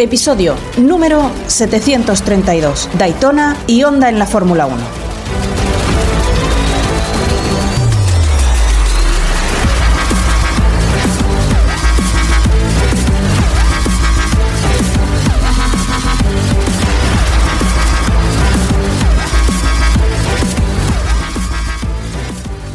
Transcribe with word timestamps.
Episodio 0.00 0.54
número 0.76 1.28
732. 1.48 2.88
Daytona 2.96 3.56
y 3.66 3.82
Honda 3.82 4.08
en 4.08 4.20
la 4.20 4.26
Fórmula 4.26 4.66
1. 4.66 4.76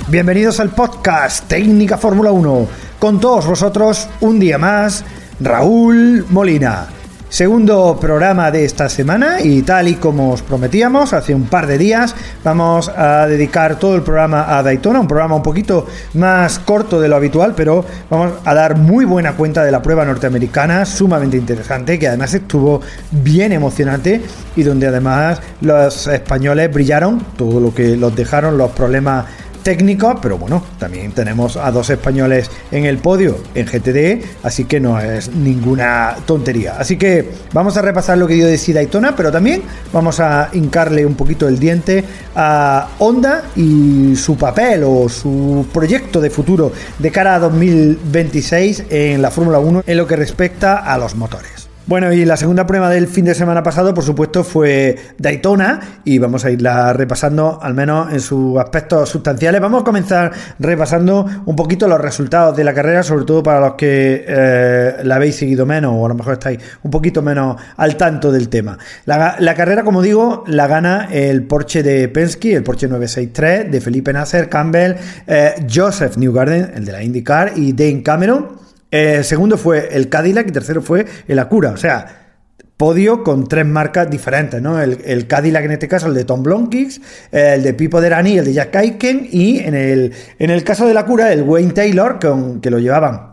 Bienvenidos 0.09 0.59
al 0.59 0.71
podcast 0.71 1.47
Técnica 1.47 1.97
Fórmula 1.97 2.33
1. 2.33 2.67
Con 2.99 3.21
todos 3.21 3.47
vosotros, 3.47 4.09
un 4.19 4.41
día 4.41 4.57
más, 4.57 5.05
Raúl 5.39 6.25
Molina. 6.29 6.89
Segundo 7.33 7.97
programa 7.99 8.51
de 8.51 8.63
esta 8.63 8.87
semana 8.89 9.41
y 9.41 9.63
tal 9.63 9.87
y 9.87 9.95
como 9.95 10.33
os 10.33 10.43
prometíamos 10.43 11.13
hace 11.13 11.33
un 11.33 11.45
par 11.45 11.65
de 11.65 11.79
días, 11.79 12.13
vamos 12.43 12.89
a 12.89 13.25
dedicar 13.25 13.79
todo 13.79 13.95
el 13.95 14.03
programa 14.03 14.55
a 14.55 14.61
Daytona, 14.61 14.99
un 14.99 15.07
programa 15.07 15.33
un 15.37 15.41
poquito 15.41 15.87
más 16.13 16.59
corto 16.59 17.01
de 17.01 17.07
lo 17.07 17.15
habitual, 17.15 17.55
pero 17.57 17.83
vamos 18.07 18.33
a 18.45 18.53
dar 18.53 18.77
muy 18.77 19.05
buena 19.05 19.33
cuenta 19.33 19.63
de 19.63 19.71
la 19.71 19.81
prueba 19.81 20.05
norteamericana, 20.05 20.85
sumamente 20.85 21.35
interesante, 21.35 21.97
que 21.97 22.07
además 22.07 22.35
estuvo 22.35 22.81
bien 23.09 23.51
emocionante 23.51 24.21
y 24.55 24.61
donde 24.61 24.85
además 24.85 25.41
los 25.61 26.05
españoles 26.05 26.71
brillaron, 26.71 27.19
todo 27.35 27.59
lo 27.59 27.73
que 27.73 27.97
los 27.97 28.15
dejaron 28.15 28.59
los 28.59 28.69
problemas 28.73 29.25
técnico, 29.63 30.19
pero 30.21 30.37
bueno, 30.37 30.63
también 30.77 31.11
tenemos 31.11 31.57
a 31.57 31.71
dos 31.71 31.89
españoles 31.89 32.51
en 32.71 32.85
el 32.85 32.97
podio 32.97 33.37
en 33.55 33.65
GTD, 33.65 34.25
así 34.43 34.65
que 34.65 34.79
no 34.79 34.99
es 34.99 35.33
ninguna 35.33 36.17
tontería. 36.25 36.75
Así 36.77 36.97
que 36.97 37.29
vamos 37.53 37.77
a 37.77 37.81
repasar 37.81 38.17
lo 38.17 38.27
que 38.27 38.35
dio 38.35 38.47
de 38.47 38.57
sí 38.57 38.73
Daytona, 38.73 39.15
pero 39.15 39.31
también 39.31 39.63
vamos 39.91 40.19
a 40.19 40.49
hincarle 40.53 41.05
un 41.05 41.15
poquito 41.15 41.47
el 41.47 41.59
diente 41.59 42.03
a 42.35 42.89
Honda 42.99 43.43
y 43.55 44.15
su 44.15 44.37
papel 44.37 44.83
o 44.85 45.09
su 45.09 45.65
proyecto 45.73 46.19
de 46.21 46.29
futuro 46.29 46.71
de 46.99 47.11
cara 47.11 47.35
a 47.35 47.39
2026 47.39 48.85
en 48.89 49.21
la 49.21 49.31
Fórmula 49.31 49.59
1 49.59 49.83
en 49.87 49.97
lo 49.97 50.07
que 50.07 50.15
respecta 50.15 50.77
a 50.77 50.97
los 50.97 51.15
motores. 51.15 51.62
Bueno, 51.85 52.13
y 52.13 52.23
la 52.23 52.37
segunda 52.37 52.65
prueba 52.65 52.89
del 52.89 53.07
fin 53.07 53.25
de 53.25 53.35
semana 53.35 53.61
pasado, 53.61 53.93
por 53.93 54.05
supuesto, 54.05 54.45
fue 54.45 54.95
Daytona 55.17 55.81
y 56.05 56.17
vamos 56.17 56.45
a 56.45 56.51
irla 56.51 56.93
repasando, 56.93 57.59
al 57.61 57.73
menos 57.73 58.13
en 58.13 58.21
sus 58.21 58.57
aspectos 58.57 59.09
sustanciales. 59.09 59.59
Vamos 59.59 59.81
a 59.81 59.83
comenzar 59.83 60.31
repasando 60.59 61.25
un 61.45 61.55
poquito 61.57 61.89
los 61.89 61.99
resultados 61.99 62.55
de 62.55 62.63
la 62.63 62.73
carrera, 62.73 63.03
sobre 63.03 63.25
todo 63.25 63.43
para 63.43 63.59
los 63.59 63.73
que 63.73 64.23
eh, 64.25 64.95
la 65.03 65.15
habéis 65.15 65.35
seguido 65.35 65.65
menos 65.65 65.93
o 65.93 66.05
a 66.05 66.07
lo 66.07 66.15
mejor 66.15 66.33
estáis 66.33 66.59
un 66.83 66.89
poquito 66.89 67.21
menos 67.21 67.57
al 67.75 67.97
tanto 67.97 68.31
del 68.31 68.47
tema. 68.47 68.77
La, 69.03 69.53
carrera, 69.53 69.83
como 69.83 70.01
digo, 70.01 70.45
la 70.47 70.67
gana 70.67 71.09
el 71.11 71.43
Porsche 71.43 71.83
de 71.83 72.07
Penske, 72.07 72.53
el 72.55 72.63
Porsche 72.63 72.87
963 72.87 73.69
de 73.69 73.81
Felipe 73.81 74.13
Nasser, 74.13 74.47
Campbell, 74.47 74.95
eh, 75.27 75.55
Joseph 75.69 76.15
Newgarden, 76.15 76.71
el 76.75 76.85
de 76.85 76.91
la 76.93 77.03
IndyCar, 77.03 77.51
y 77.57 77.73
Dane 77.73 78.03
Cameron. 78.03 78.62
El 78.93 79.23
segundo 79.23 79.57
fue 79.57 79.89
el 79.93 80.07
Cadillac 80.07 80.47
y 80.47 80.51
tercero 80.51 80.83
fue 80.83 81.03
el 81.27 81.39
Acura. 81.39 81.71
O 81.71 81.77
sea, 81.77 82.35
podio 82.77 83.23
con 83.23 83.47
tres 83.47 83.65
marcas 83.65 84.07
diferentes, 84.07 84.61
¿no? 84.61 84.79
El, 84.79 85.25
Cadillac 85.25 85.65
en 85.65 85.71
este 85.71 85.87
caso, 85.87 86.05
el 86.05 86.13
de 86.13 86.25
Tom 86.25 86.43
Blonkix, 86.43 87.01
el 87.31 87.63
de 87.63 87.73
Pipo 87.73 87.99
Derani, 87.99 88.37
el 88.37 88.45
de 88.45 88.53
Jack 88.53 88.75
Aiken 88.75 89.27
y 89.31 89.57
en 89.59 89.73
el, 89.73 90.13
en 90.37 90.51
el 90.51 90.63
caso 90.63 90.85
de 90.87 90.93
la 90.93 91.07
cura, 91.07 91.33
el 91.33 91.41
Wayne 91.41 91.73
Taylor, 91.73 92.19
con, 92.19 92.61
que 92.61 92.69
lo 92.69 92.77
llevaban 92.77 93.32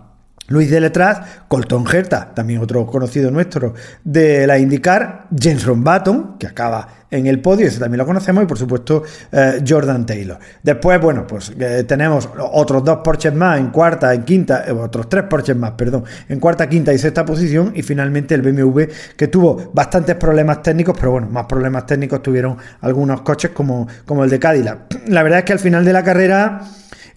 Luis 0.50 0.68
de 0.68 0.80
Letras, 0.80 1.20
Colton 1.46 1.84
Herta, 1.86 2.34
también 2.34 2.60
otro 2.60 2.84
conocido 2.84 3.30
nuestro 3.30 3.72
de 4.02 4.48
la 4.48 4.58
IndyCar, 4.58 5.28
James 5.40 5.64
Ron 5.64 5.84
Button, 5.84 6.38
que 6.38 6.48
acaba 6.48 6.88
en 7.08 7.28
el 7.28 7.40
podio, 7.40 7.68
ese 7.68 7.78
también 7.78 7.98
lo 7.98 8.06
conocemos, 8.06 8.42
y 8.42 8.46
por 8.46 8.58
supuesto 8.58 9.04
eh, 9.30 9.62
Jordan 9.66 10.04
Taylor. 10.04 10.40
Después, 10.60 11.00
bueno, 11.00 11.24
pues 11.24 11.52
eh, 11.56 11.84
tenemos 11.86 12.28
otros 12.52 12.82
dos 12.84 12.98
Porsches 13.04 13.32
más 13.32 13.60
en 13.60 13.70
cuarta, 13.70 14.12
en 14.12 14.24
quinta, 14.24 14.64
eh, 14.66 14.72
otros 14.72 15.08
tres 15.08 15.22
Porsches 15.30 15.56
más, 15.56 15.70
perdón, 15.72 16.02
en 16.28 16.40
cuarta, 16.40 16.68
quinta 16.68 16.92
y 16.92 16.98
sexta 16.98 17.24
posición, 17.24 17.70
y 17.76 17.82
finalmente 17.82 18.34
el 18.34 18.42
BMW 18.42 18.82
que 19.16 19.28
tuvo 19.28 19.70
bastantes 19.72 20.16
problemas 20.16 20.62
técnicos, 20.62 20.96
pero 20.98 21.12
bueno, 21.12 21.28
más 21.28 21.46
problemas 21.46 21.86
técnicos 21.86 22.24
tuvieron 22.24 22.56
algunos 22.80 23.20
coches 23.20 23.52
como, 23.52 23.86
como 24.04 24.24
el 24.24 24.30
de 24.30 24.40
Cadillac. 24.40 24.80
La 25.06 25.22
verdad 25.22 25.38
es 25.38 25.44
que 25.44 25.52
al 25.52 25.60
final 25.60 25.84
de 25.84 25.92
la 25.92 26.02
carrera 26.02 26.62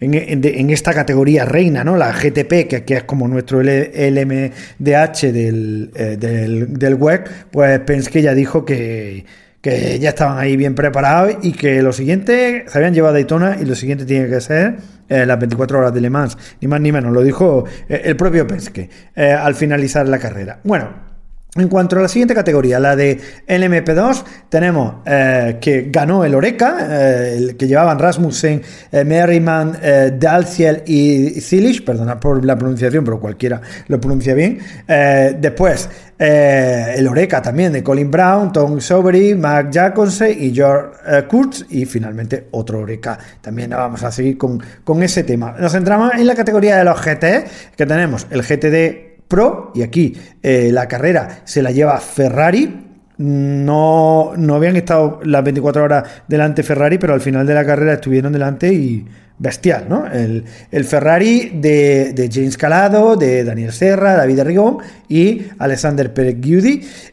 en, 0.04 0.70
esta 0.70 0.94
categoría 0.94 1.46
reina, 1.46 1.84
¿no? 1.84 1.96
La 1.96 2.12
GTP, 2.12 2.68
que, 2.68 2.84
es 2.88 3.04
como 3.04 3.28
nuestro 3.28 3.62
LMDH 3.62 5.32
del, 5.32 5.92
eh, 5.96 6.18
del, 6.20 6.74
del 6.74 6.96
web, 6.96 7.24
pues 7.52 7.80
Penske 7.80 8.22
ya 8.22 8.34
dijo 8.34 8.66
que, 8.66 9.26
que 9.62 10.00
ya 10.00 10.10
estaban 10.10 10.38
ahí 10.38 10.58
bien 10.58 10.76
preparados 10.76 11.38
y 11.42 11.54
que 11.54 11.82
lo 11.82 11.94
siguiente 11.94 12.66
se 12.68 12.78
habían 12.78 12.94
llevado 12.94 13.14
a 13.16 13.18
Daytona 13.18 13.58
y 13.62 13.66
lo 13.66 13.76
siguiente 13.76 14.06
tiene 14.06 14.30
que 14.30 14.42
ser 14.42 14.78
eh, 15.10 15.26
las 15.26 15.40
24 15.40 15.80
horas 15.80 15.94
de 15.94 16.02
Le 16.02 16.10
Mans, 16.10 16.38
ni 16.62 16.68
más 16.68 16.82
ni 16.82 16.92
menos, 16.92 17.14
lo 17.14 17.22
dijo 17.22 17.66
eh, 17.88 18.02
el 18.06 18.16
propio 18.16 18.46
Penske 18.46 18.90
al 19.16 19.56
finalizar 19.56 20.08
la 20.08 20.20
carrera. 20.20 20.60
Bueno, 20.64 21.13
en 21.56 21.68
cuanto 21.68 21.98
a 21.98 22.02
la 22.02 22.08
siguiente 22.08 22.34
categoría, 22.34 22.80
la 22.80 22.96
de 22.96 23.20
LMP2, 23.48 24.24
tenemos 24.50 24.96
eh, 25.06 25.60
que 25.62 25.88
ganó 25.92 26.26
el 26.26 26.34
Oreca, 26.34 26.78
eh, 26.90 27.36
el 27.38 27.58
que 27.58 27.68
llevaban 27.68 28.00
Rasmussen, 28.00 28.62
eh, 28.92 29.06
Merriman, 29.06 29.78
Dalciel 30.18 30.82
y 30.88 31.40
Zilish, 31.42 31.86
perdona 31.86 32.20
por 32.20 32.44
la 32.44 32.58
pronunciación, 32.58 33.04
pero 33.04 33.20
cualquiera 33.20 33.62
lo 33.88 34.02
pronuncia 34.02 34.34
bien. 34.34 34.60
después, 34.88 35.90
el 36.18 37.08
Oreca 37.08 37.42
también 37.42 37.72
de 37.72 37.84
Colin 37.84 38.10
Brown, 38.10 38.52
Tom 38.52 38.80
Sobery, 38.80 39.36
Mark 39.36 39.70
Jacobsen 39.72 40.36
y 40.42 40.54
George 40.54 41.28
Kurtz. 41.28 41.66
Y 41.70 41.86
finalmente 41.86 42.48
otro 42.52 42.80
Oreca. 42.80 43.18
También 43.42 43.72
vamos 43.72 44.04
a 44.04 44.12
seguir 44.12 44.38
con, 44.38 44.62
con 44.84 45.04
ese 45.04 45.24
tema. 45.24 45.56
Nos 45.60 45.72
centramos 45.74 46.14
en 46.16 46.26
la 46.26 46.36
categoría 46.36 46.78
de 46.78 46.84
los 46.84 47.00
GT, 47.00 47.76
que 47.76 47.86
tenemos 47.86 48.26
el 48.32 48.42
GTD 48.42 49.13
Pro, 49.28 49.72
y 49.76 49.82
aquí 49.82 50.16
eh, 50.42 50.70
la 50.72 50.88
carrera 50.88 51.42
se 51.46 51.62
la 51.62 51.72
lleva 51.72 52.00
Ferrari. 52.00 52.88
No, 53.18 54.34
no 54.36 54.56
habían 54.56 54.76
estado 54.76 55.20
las 55.24 55.44
24 55.44 55.84
horas 55.84 56.04
delante 56.28 56.64
Ferrari, 56.64 56.98
pero 56.98 57.14
al 57.14 57.22
final 57.22 57.46
de 57.46 57.54
la 57.54 57.66
carrera 57.66 57.94
estuvieron 57.94 58.34
delante 58.34 58.74
y 58.74 59.06
bestial, 59.38 59.86
¿no? 59.90 60.06
El, 60.08 60.46
Ferrari 60.86 61.52
de, 61.56 62.30
James 62.32 62.58
Calado, 62.58 63.16
de 63.16 63.44
Daniel 63.44 63.72
Serra, 63.72 64.14
David 64.16 64.42
Rigón 64.42 64.78
y 65.10 65.42
Alexander 65.60 66.14
Pérez 66.14 66.38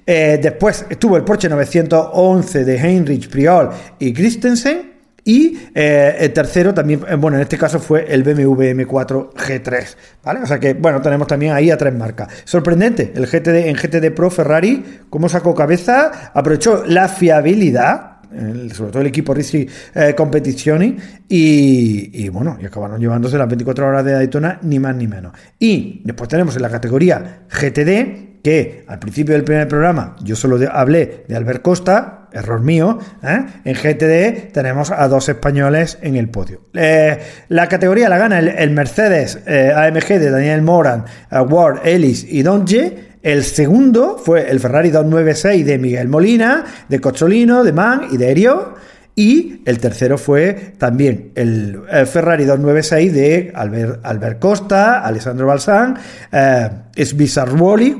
eh, 0.07 0.39
después 0.43 0.87
estuvo 0.89 1.17
el 1.17 1.25
Porsche 1.25 1.49
911 1.49 2.65
de 2.65 2.77
Heinrich 2.77 3.29
Priol 3.29 3.71
y 3.99 4.13
Christensen. 4.13 5.00
Y 5.31 5.57
eh, 5.77 6.17
el 6.19 6.33
tercero 6.33 6.75
también, 6.75 7.03
eh, 7.09 7.15
bueno, 7.15 7.37
en 7.37 7.45
este 7.45 7.57
caso 7.57 7.79
fue 7.79 8.05
el 8.13 8.25
BMW 8.25 8.75
M4 8.75 9.33
G3, 9.33 9.97
¿vale? 10.25 10.41
O 10.41 10.47
sea 10.47 10.59
que, 10.59 10.75
bueno, 10.75 11.01
tenemos 11.01 11.29
también 11.29 11.53
ahí 11.53 11.71
a 11.71 11.79
tres 11.79 11.95
marcas. 11.95 12.27
Sorprendente, 12.45 13.13
el 13.15 13.27
GTD 13.27 13.69
en 13.69 13.77
GTD 13.77 14.13
Pro 14.13 14.29
Ferrari, 14.29 15.03
cómo 15.09 15.29
sacó 15.29 15.55
cabeza, 15.55 16.33
aprovechó 16.35 16.83
la 16.85 17.07
fiabilidad, 17.07 18.23
sobre 18.73 18.91
todo 18.91 19.03
el 19.03 19.07
equipo 19.07 19.33
Risi 19.33 19.69
eh, 19.95 20.15
Competizioni, 20.17 20.97
y, 21.29 22.29
bueno, 22.31 22.59
y 22.61 22.67
acabaron 22.67 22.99
llevándose 23.01 23.39
las 23.39 23.47
24 23.47 23.87
horas 23.87 24.05
de 24.05 24.15
Daytona, 24.15 24.59
ni 24.63 24.81
más 24.81 24.97
ni 24.97 25.07
menos. 25.07 25.33
Y 25.61 26.03
después 26.05 26.29
tenemos 26.29 26.57
en 26.57 26.63
la 26.63 26.71
categoría 26.71 27.43
GTD, 27.49 28.43
que 28.43 28.85
al 28.89 28.99
principio 28.99 29.35
del 29.35 29.45
primer 29.45 29.69
programa 29.69 30.17
yo 30.25 30.35
solo 30.35 30.59
hablé 30.73 31.25
de 31.29 31.37
Albert 31.37 31.63
Costa, 31.63 32.20
error 32.33 32.61
mío, 32.61 32.99
¿eh? 33.23 33.45
en 33.65 33.75
GTD 33.75 34.53
tenemos 34.53 34.91
a 34.91 35.09
dos 35.09 35.29
españoles 35.29 35.99
en 36.03 36.17
el 36.17 36.29
podio. 36.29 36.63
Eh, 36.75 37.19
la 37.49 37.69
categoría 37.69 38.09
la 38.09 38.19
gana 38.19 38.39
el, 38.39 38.71
Mercedes 38.71 39.39
eh, 39.47 39.73
AMG 39.75 40.07
de 40.07 40.31
Daniel 40.31 40.63
Moran, 40.63 41.05
Ward, 41.31 41.87
Ellis 41.87 42.27
y 42.29 42.43
Donje. 42.43 43.11
El 43.23 43.45
segundo 43.45 44.17
fue 44.17 44.51
el 44.51 44.61
Ferrari 44.61 44.91
296 44.91 45.67
de 45.67 45.79
Miguel 45.79 46.09
Molina, 46.09 46.65
de 46.89 47.01
Cocholino, 47.01 47.63
de 47.65 47.73
Man 47.73 48.09
y 48.11 48.17
de 48.17 48.31
Erio. 48.31 48.75
Y 49.21 49.61
el 49.67 49.79
tercero 49.81 50.17
fue 50.17 50.73
también 50.79 51.33
el, 51.35 51.83
Ferrari 52.07 52.47
296 52.47 53.13
de 53.13 53.53
Albert, 53.55 54.01
Albert 54.03 54.39
Costa, 54.39 55.05
Alessandro 55.05 55.47
Balsán, 55.47 55.99
eh, 56.33 56.71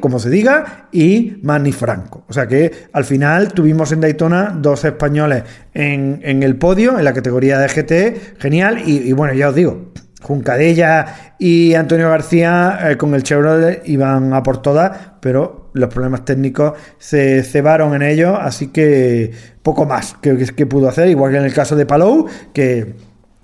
como 0.01 0.19
se 0.19 0.31
diga, 0.31 0.89
y 0.91 1.37
Manny 1.43 1.73
Franco. 1.73 2.25
O 2.27 2.33
sea 2.33 2.47
que 2.47 2.73
al 2.95 3.05
final 3.05 3.53
tuvimos 3.53 3.93
en 3.93 4.01
Daytona 4.01 4.57
dos 4.57 4.83
españoles 4.87 5.43
en, 5.75 6.43
el 6.43 6.57
podio, 6.57 6.99
en 6.99 7.05
la 7.05 7.13
categoría 7.13 7.59
de 7.59 7.69
GT, 7.69 8.41
genial. 8.41 8.79
Y, 8.87 9.07
y 9.07 9.13
bueno, 9.13 9.35
ya 9.35 9.51
os 9.51 9.55
digo, 9.55 9.93
Juncadella 10.23 11.35
y 11.39 11.75
Antonio 11.75 12.09
García 12.09 12.79
eh, 12.83 12.97
con 12.97 13.15
el 13.15 13.25
Chevrolet 13.25 13.83
iban 13.85 14.33
a 14.33 14.43
por 14.43 14.63
todas, 14.63 14.91
pero 15.21 15.60
los 15.73 15.93
problemas 15.93 16.25
técnicos 16.25 16.73
se 16.99 17.43
cebaron 17.43 17.95
en 17.95 18.03
ellos, 18.03 18.37
así 18.41 18.69
que 18.69 19.33
poco 19.63 19.87
más 19.87 20.15
que, 20.21 20.37
que 20.37 20.67
pudo 20.67 20.89
hacer, 20.89 21.09
igual 21.09 21.33
que 21.33 21.39
en 21.39 21.45
el 21.45 21.55
caso 21.55 21.77
de 21.77 21.87
Palou, 21.87 22.27
que, 22.53 22.95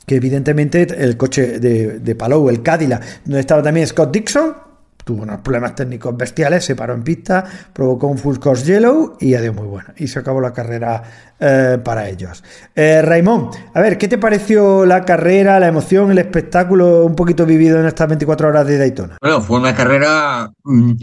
evidentemente 0.06 0.86
el 0.98 1.16
coche 1.16 1.58
de, 1.58 1.98
de 1.98 2.14
Palou, 2.14 2.48
el 2.48 2.62
Cadillac, 2.62 3.24
donde 3.24 3.40
estaba 3.40 3.62
también 3.62 3.86
Scott 3.86 4.12
Dixon, 4.12 4.66
tuvo 5.06 5.22
unos 5.22 5.40
problemas 5.40 5.76
técnicos 5.76 6.16
bestiales, 6.16 6.64
se 6.64 6.74
paró 6.74 6.92
en 6.92 7.04
pista, 7.04 7.44
provocó 7.72 8.08
un 8.08 8.18
full 8.18 8.38
course 8.38 8.64
yellow 8.64 9.16
y 9.20 9.34
adiós 9.34 9.54
muy 9.54 9.68
bueno. 9.68 9.90
Y 9.96 10.08
se 10.08 10.18
acabó 10.18 10.40
la 10.40 10.52
carrera 10.52 11.00
eh, 11.38 11.78
para 11.82 12.08
ellos. 12.08 12.42
Eh, 12.74 13.00
Raimón, 13.02 13.50
a 13.72 13.80
ver, 13.80 13.98
¿qué 13.98 14.08
te 14.08 14.18
pareció 14.18 14.84
la 14.84 15.04
carrera, 15.04 15.60
la 15.60 15.68
emoción, 15.68 16.10
el 16.10 16.18
espectáculo 16.18 17.04
un 17.04 17.14
poquito 17.14 17.46
vivido 17.46 17.78
en 17.78 17.86
estas 17.86 18.08
24 18.08 18.48
horas 18.48 18.66
de 18.66 18.78
Daytona? 18.78 19.18
Bueno, 19.20 19.40
fue 19.42 19.60
una 19.60 19.76
carrera 19.76 20.50
mm, 20.64 20.94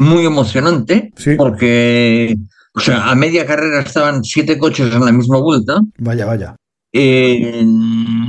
muy 0.00 0.24
emocionante 0.24 1.12
porque, 1.36 2.36
o 2.74 2.80
sea, 2.80 3.10
a 3.10 3.14
media 3.14 3.46
carrera 3.46 3.80
estaban 3.80 4.24
siete 4.24 4.58
coches 4.58 4.92
en 4.92 5.04
la 5.04 5.12
misma 5.12 5.38
vuelta. 5.38 5.80
Vaya, 5.98 6.24
vaya. 6.24 6.56
Eh, 6.92 7.62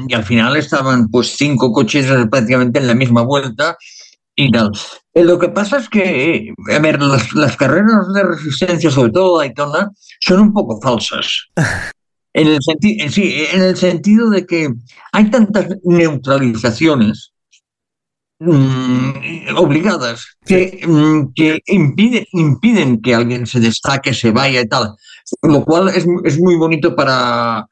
y 0.08 0.14
al 0.14 0.24
final 0.24 0.56
estaban 0.58 1.08
pues 1.10 1.36
cinco 1.38 1.72
coches 1.72 2.06
prácticamente 2.30 2.80
en 2.80 2.88
la 2.88 2.94
misma 2.94 3.24
vuelta 3.24 3.78
y 4.36 4.52
tal. 4.52 4.72
Eh, 5.14 5.24
lo 5.24 5.40
que 5.40 5.50
pasa 5.50 5.78
es 5.78 5.88
que, 5.90 6.54
a 6.74 6.80
ver, 6.80 7.02
las, 7.02 7.58
carreras 7.58 8.14
de 8.14 8.24
resistencia, 8.24 8.92
sobre 8.92 9.12
todo 9.12 9.40
Daytona, 9.40 9.90
son 10.20 10.42
un 10.42 10.54
poco 10.54 10.80
falsas. 10.82 11.48
En 12.34 12.48
el, 12.48 12.60
sí, 12.62 13.46
en 13.52 13.62
el 13.62 13.76
sentido 13.76 14.30
de 14.30 14.46
que 14.46 14.70
hay 15.12 15.30
tantas 15.30 15.68
neutralizaciones 15.84 17.31
mm, 18.42 19.56
obligadas 19.58 20.38
que, 20.46 20.82
mm, 20.86 21.34
que 21.34 21.62
impiden, 21.68 22.26
impiden 22.34 23.02
que 23.02 23.16
alguien 23.16 23.48
se 23.48 23.60
destaque, 23.60 24.14
se 24.14 24.32
vaya 24.32 24.62
y 24.62 24.68
tal. 24.68 24.96
Lo 25.44 25.64
cual 25.64 25.90
es, 25.90 26.06
es 26.26 26.40
muy 26.40 26.56
bonito 26.56 26.96
para, 26.96 27.68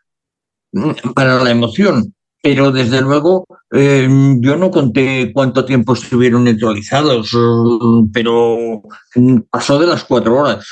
mm, 0.72 1.14
para 1.14 1.44
la 1.44 1.52
emoción 1.52 2.14
pero 2.42 2.72
desde 2.72 3.02
luego 3.02 3.46
eh, 3.72 4.08
yo 4.40 4.56
no 4.56 4.72
conté 4.72 5.32
cuánto 5.34 5.66
tiempo 5.66 5.94
estuvieron 5.94 6.46
neutralizados, 6.46 7.32
pero 8.14 8.82
pasó 9.50 9.80
de 9.80 9.88
las 9.88 10.04
cuatro 10.06 10.36
horas. 10.38 10.66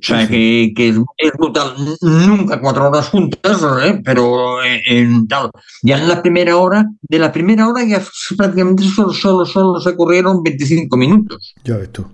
O 0.00 0.02
sea, 0.02 0.26
que, 0.26 0.72
que, 0.74 0.88
es 0.88 1.32
brutal. 1.38 1.74
Nunca 2.00 2.60
cuatro 2.60 2.88
horas 2.88 3.08
juntas, 3.08 3.62
¿eh? 3.82 4.00
pero 4.02 4.62
en, 4.64 5.28
tal. 5.28 5.50
Ya 5.82 5.98
en 5.98 6.08
la 6.08 6.22
primera 6.22 6.56
hora, 6.56 6.86
de 7.02 7.18
la 7.18 7.30
primera 7.30 7.68
hora 7.68 7.84
ya 7.84 8.02
prácticamente 8.36 8.84
solo, 8.84 9.12
solo, 9.12 9.44
solo 9.44 9.80
se 9.80 9.94
corrieron 9.94 10.42
25 10.42 10.96
minutos. 10.96 11.54
Ya 11.64 11.76
ves 11.76 11.92
tú. 11.92 12.06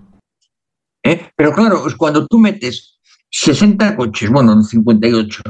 ¿Eh? 1.03 1.29
Pero 1.35 1.53
claro, 1.53 1.87
es 1.87 1.95
cuando 1.95 2.27
tú 2.27 2.39
metes 2.39 2.99
60 3.29 3.95
coches, 3.95 4.29
bueno, 4.29 4.61
58, 4.61 5.41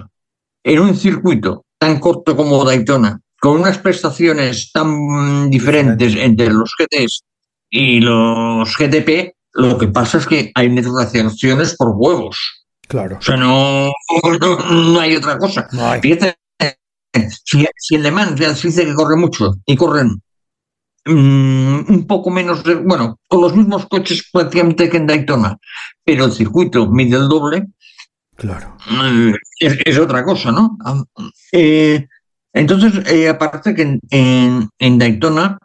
en 0.64 0.80
un 0.80 0.96
circuito 0.96 1.66
tan 1.80 2.00
corto 2.00 2.36
como 2.36 2.64
Daytona, 2.64 3.20
con 3.40 3.62
unas 3.62 3.80
prestaciones 3.80 4.72
tan 4.72 5.50
diferentes 5.50 6.16
entre 6.16 6.52
los 6.52 6.74
GTs 6.78 7.24
y 7.70 8.00
los 8.00 8.76
GTP, 8.78 9.34
lo 9.58 9.78
que 9.78 9.88
pasa 9.88 10.18
es 10.18 10.26
que 10.26 10.52
hay 10.56 10.70
negociaciones 10.70 11.76
por 11.76 11.94
huevos. 11.96 12.66
Claro. 12.88 13.18
O 13.20 13.22
sea, 13.22 13.36
no, 13.36 13.92
no, 14.70 15.00
hay 15.00 15.16
otra 15.16 15.38
cosa. 15.38 15.68
Fíjate, 16.02 16.38
si, 17.44 17.66
si 17.76 17.96
en 17.96 18.04
Le 18.04 18.12
Mans 18.12 18.40
ya 18.40 18.56
se 18.56 18.70
dice 18.70 18.86
que 18.86 18.94
corre 18.94 19.18
mucho 19.18 19.56
y 19.66 19.76
corren 19.76 20.22
mm, 21.06 21.92
un 21.92 22.08
poco 22.08 22.30
menos, 22.30 22.64
bueno, 22.86 23.20
con 23.28 23.42
los 23.42 23.56
mismos 23.56 23.88
coches 23.88 24.30
prácticamente 24.32 24.90
que 24.90 24.98
en 24.98 25.08
Daytona, 25.08 25.58
pero 26.06 26.26
el 26.26 26.32
circuito 26.32 26.88
mide 26.88 27.18
el 27.18 27.28
doble, 27.28 27.68
Claro. 28.38 28.78
Es, 29.60 29.98
otra 29.98 30.24
cosa, 30.24 30.52
¿no? 30.52 30.78
Eh, 31.52 32.08
entonces, 32.54 33.12
eh, 33.12 33.30
aparte 33.30 33.74
que 33.74 34.00
en, 34.10 35.00
Daytona, 35.00 35.58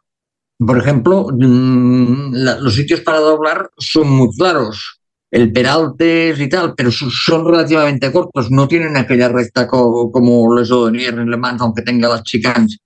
por 0.67 0.79
ejemplo, 0.79 1.29
mm, 1.32 2.35
los 2.35 2.75
sitios 2.75 3.00
para 3.00 3.20
doblar 3.20 3.70
son 3.79 4.09
muy 4.11 4.29
claros. 4.37 5.00
El 5.31 5.50
Peraltes 5.50 6.38
y 6.38 6.49
tal, 6.49 6.75
pero 6.75 6.91
son 6.93 7.47
relativamente 7.47 8.12
cortos, 8.12 8.50
no 8.50 8.69
tienen 8.69 8.99
aquella 8.99 9.29
recta 9.29 9.67
como, 9.67 10.55
los 10.55 10.70
Odonier 10.70 11.14
en 11.19 11.31
Le 11.31 11.38
Mans, 11.38 11.62
aunque 11.62 11.81
tenga 11.81 12.09
las 12.09 12.23
chicas 12.23 12.76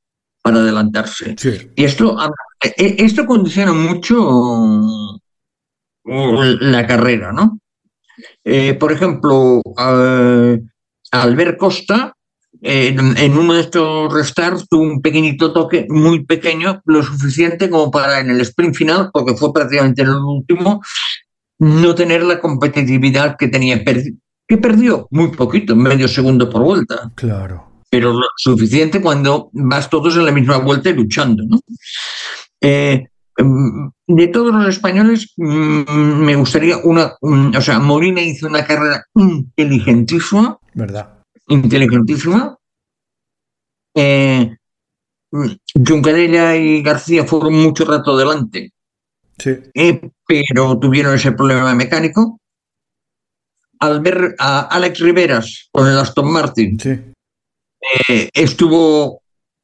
para 0.43 0.59
adelantarse. 0.59 1.35
Y 1.75 1.85
esto, 1.85 2.17
eh, 2.63 2.97
esto 2.99 3.27
condiciona 3.27 3.73
mucho 3.73 5.19
la 6.05 6.87
carrera, 6.87 7.33
¿no? 7.33 7.59
Eh, 8.45 8.75
por 8.75 8.93
ejemplo, 8.93 9.61
Albert 11.11 11.59
Costa, 11.59 12.16
en, 12.67 13.39
uno 13.39 13.55
de 13.55 13.61
estos 13.61 14.13
restarts 14.13 14.69
tuvo 14.69 14.83
un 14.83 15.01
pequeñito 15.01 15.53
toque, 15.53 15.87
muy 15.89 16.25
pequeño, 16.25 16.81
lo 16.85 17.03
suficiente 17.03 17.71
como 17.71 17.91
para 17.91 18.21
en 18.21 18.31
el 18.31 18.41
sprint 18.41 18.75
final, 18.75 19.11
porque 19.13 19.35
fue 19.35 19.53
prácticamente 19.53 20.03
el 20.03 20.11
último, 20.11 20.83
no 21.59 21.95
tener 21.95 22.23
la 22.23 22.41
competitividad 22.41 23.37
que 23.37 23.49
tenía, 23.49 23.83
que 23.85 24.59
perdió 24.59 25.09
muy 25.11 25.29
poquito, 25.29 25.75
medio 25.77 26.09
segundo 26.09 26.51
por 26.51 26.63
vuelta. 26.63 27.11
Claro. 27.15 27.83
Pero 27.89 28.13
lo 28.13 28.27
suficiente 28.37 29.01
cuando 29.01 29.49
vas 29.53 29.89
todos 29.89 30.17
en 30.17 30.27
la 30.27 30.33
misma 30.33 30.59
vuelta 30.59 30.91
y 30.91 30.95
luchando, 30.95 31.45
¿no? 31.47 31.61
Eh, 32.61 33.07
Em, 33.37 33.91
de 34.07 34.29
todos 34.29 34.55
los 34.55 34.69
españoles, 34.69 35.33
mm, 35.37 36.25
me 36.25 36.37
gustaría 36.37 36.79
una. 36.79 37.13
o 37.21 37.61
sea, 37.61 37.79
Molina 37.79 38.23
hizo 38.23 38.47
una 38.47 38.65
carrera 38.65 39.05
inteligentísima. 39.15 40.59
¿Verdad? 40.75 41.16
Inteligentísima. 41.49 42.57
Eh, 43.95 44.57
Juncarella 45.87 46.57
y 46.57 46.83
García 46.83 47.25
fueron 47.25 47.55
mucho 47.55 47.85
rato 47.85 48.17
delante. 48.17 48.73
Sí. 49.39 49.51
Eh, 49.75 50.01
pero 50.27 50.79
tuvieron 50.79 51.15
ese 51.15 51.33
problema 51.33 51.75
mecánico. 51.75 52.41
Al 53.79 54.01
ver 54.01 54.35
a 54.39 54.61
Alex 54.61 55.01
Riveras 55.01 55.69
con 55.71 55.87
el 55.87 55.99
Aston 55.99 56.33
Martin, 56.33 56.81
sí. 56.81 56.91
eh, 58.09 58.31
estuvo 58.33 59.21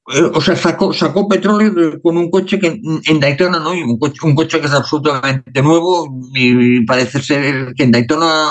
eh, 0.08 0.30
o 0.34 0.40
sea, 0.40 0.56
sacó, 0.56 0.92
sacó 0.92 1.28
petróleo 1.28 2.00
con 2.02 2.16
un 2.16 2.28
coche 2.28 2.58
que 2.58 2.80
en 3.06 3.20
Daytona 3.20 3.60
no, 3.60 3.70
un 3.70 3.98
coche, 3.98 4.18
un 4.24 4.34
coche 4.34 4.60
que 4.60 4.66
es 4.66 4.72
absolutamente 4.72 5.62
nuevo 5.62 6.08
y 6.34 6.84
parece 6.84 7.22
ser 7.22 7.72
que 7.74 7.84
en 7.84 7.92
Daytona 7.92 8.48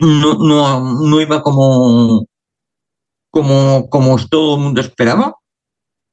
no, 0.00 0.34
no, 0.34 1.08
no 1.08 1.20
iba 1.20 1.40
como, 1.42 2.26
como, 3.30 3.88
como 3.88 4.16
todo 4.26 4.56
el 4.56 4.62
mundo 4.62 4.80
esperaba, 4.80 5.34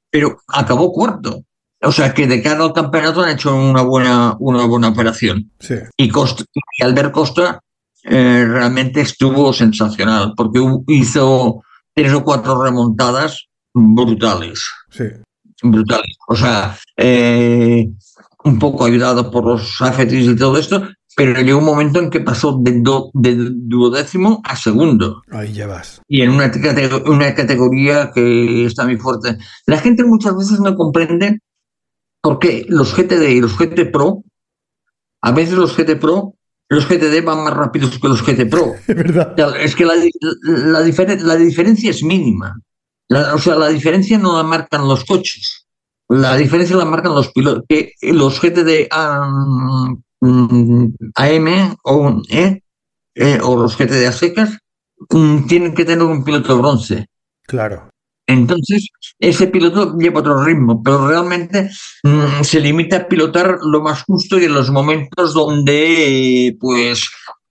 pero 0.09 0.37
acabó 0.47 0.91
cuarto. 0.91 1.43
O 1.81 1.91
sea 1.91 2.13
que 2.13 2.25
de 2.25 2.41
cara 2.41 2.63
al 2.63 2.73
campeonato 2.73 3.21
han 3.21 3.29
hecho 3.29 3.55
una 3.55 3.83
buena, 3.83 4.35
una 4.39 4.65
buena 4.65 4.87
operación. 4.89 5.51
Sí. 5.59 5.75
Y, 5.97 6.09
Costa, 6.09 6.43
y 6.53 6.83
Albert 6.83 7.11
Costa 7.11 7.59
eh, 8.03 8.45
realmente 8.47 9.01
estuvo 9.01 9.51
sensacional, 9.53 10.33
porque 10.35 10.63
hizo 10.87 11.61
tres 11.93 12.13
o 12.13 12.23
cuatro 12.23 12.61
remontadas 12.61 13.47
brutales. 13.73 14.63
Sí. 14.89 15.05
Brutales. 15.61 16.15
O 16.27 16.35
sea, 16.35 16.77
eh, 16.97 17.87
un 18.43 18.59
poco 18.59 18.85
ayudado 18.85 19.31
por 19.31 19.45
los 19.45 19.81
afetis 19.81 20.27
y 20.27 20.35
todo 20.35 20.57
esto, 20.57 20.87
pero 21.15 21.41
llegó 21.41 21.59
un 21.59 21.65
momento 21.65 21.99
en 21.99 22.09
que 22.09 22.19
pasó 22.19 22.59
de, 22.61 22.83
de 23.13 23.35
duodécimo 23.53 24.41
a 24.43 24.55
segundo. 24.55 25.21
Ahí 25.31 25.53
llevas. 25.53 26.01
Y 26.07 26.21
en 26.21 26.31
una, 26.31 26.51
una 27.05 27.33
categoría 27.33 28.11
que 28.13 28.65
está 28.65 28.85
muy 28.85 28.97
fuerte. 28.97 29.37
La 29.65 29.77
gente 29.79 30.03
muchas 30.03 30.35
veces 30.35 30.59
no 30.59 30.75
comprende 30.75 31.39
por 32.21 32.39
qué 32.39 32.65
los 32.67 32.93
GTD 32.93 33.29
y 33.29 33.39
los 33.39 33.57
GT 33.57 33.91
Pro, 33.91 34.23
a 35.21 35.31
veces 35.31 35.53
los 35.53 35.75
GT 35.77 35.95
Pro, 35.99 36.33
los 36.67 36.87
GTD 36.87 37.23
van 37.23 37.43
más 37.43 37.53
rápidos 37.53 37.97
que 37.97 38.07
los 38.07 38.21
GT 38.21 38.49
Pro. 38.49 38.73
Es 38.87 38.95
verdad. 38.95 39.35
Es 39.59 39.75
que 39.75 39.85
la, 39.85 39.93
la, 40.41 40.81
la 40.81 41.35
diferencia 41.35 41.91
es 41.91 42.03
mínima. 42.03 42.59
La, 43.07 43.35
o 43.35 43.37
sea, 43.37 43.55
la 43.55 43.69
diferencia 43.69 44.17
no 44.17 44.35
la 44.35 44.43
marcan 44.43 44.87
los 44.87 45.05
coches, 45.05 45.67
la 46.09 46.35
diferencia 46.35 46.75
la 46.75 46.85
marcan 46.85 47.13
los 47.13 47.31
pilotos. 47.31 47.63
Que 47.69 47.93
los 48.01 48.41
GTD 48.41 48.87
AM 51.15 51.75
o, 51.83 52.21
eh, 52.29 52.61
eh, 53.15 53.39
o 53.41 53.55
los 53.55 53.77
GTD 53.77 54.07
a 54.07 54.11
secas 54.11 54.57
mm, 55.09 55.47
tienen 55.47 55.73
que 55.73 55.85
tener 55.85 56.03
un 56.03 56.23
piloto 56.23 56.57
bronce. 56.57 57.07
Claro. 57.43 57.89
Entonces, 58.27 58.89
ese 59.19 59.47
piloto 59.47 59.95
lleva 59.97 60.19
otro 60.21 60.43
ritmo, 60.43 60.81
pero 60.81 61.07
realmente 61.07 61.69
mm, 62.03 62.43
se 62.43 62.59
limita 62.59 62.97
a 62.97 63.07
pilotar 63.07 63.59
lo 63.61 63.81
más 63.81 64.03
justo 64.03 64.39
y 64.39 64.45
en 64.45 64.53
los 64.53 64.71
momentos 64.71 65.33
donde 65.33 66.57
pues 66.59 67.07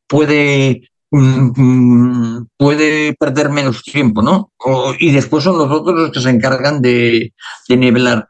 puede 0.09 0.91
mm, 1.13 2.43
puede 2.57 3.15
perder 3.15 3.51
menos 3.51 3.83
tiempo, 3.83 4.21
¿no? 4.21 4.51
y 4.99 5.13
después 5.13 5.45
son 5.45 5.59
los 5.59 5.71
otros 5.71 5.97
los 5.97 6.11
que 6.11 6.21
se 6.21 6.31
encargan 6.31 6.83
de, 6.83 7.33
de 7.69 7.77
nivelar. 7.77 8.29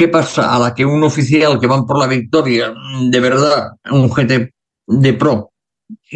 ¿Qué 0.00 0.08
pasa? 0.08 0.56
A 0.56 0.58
la 0.58 0.74
que 0.74 0.86
un 0.86 1.02
oficial 1.04 1.60
que 1.60 1.66
van 1.66 1.84
por 1.84 1.98
la 1.98 2.06
victoria, 2.06 2.72
de 3.10 3.20
verdad, 3.20 3.72
un 3.90 4.08
GT 4.08 4.50
de 4.86 5.12
pro, 5.12 5.52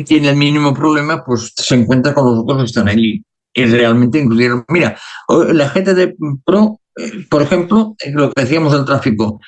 tiene 0.06 0.30
el 0.30 0.36
mínimo 0.36 0.72
problema, 0.72 1.22
pues 1.22 1.52
se 1.54 1.74
encuentra 1.74 2.14
con 2.14 2.24
los 2.24 2.38
otros 2.38 2.60
que 2.60 2.64
están 2.64 2.88
allí 2.88 3.22
y 3.52 3.64
realmente 3.66 4.20
incluyeron. 4.20 4.64
Mira, 4.68 4.96
la 5.28 5.68
de 5.68 6.16
Pro, 6.46 6.80
eh, 6.96 7.26
por 7.28 7.42
ejemplo, 7.42 7.94
lo 8.14 8.32
que 8.32 8.40
decíamos 8.40 8.72
del 8.72 8.86
tráfico, 8.86 9.38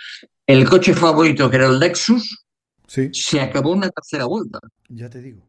el 0.46 0.68
coche 0.68 0.92
favorito 0.92 1.48
que 1.48 1.56
era 1.56 1.68
el 1.68 1.78
Lexus, 1.78 2.44
se 2.86 3.40
acabó 3.40 3.72
una 3.72 3.88
tercera 3.88 4.26
vuelta. 4.26 4.58
Ya 4.90 5.08
te 5.08 5.22
digo. 5.22 5.48